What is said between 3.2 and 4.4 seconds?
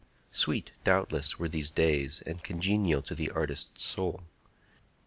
artist's soul.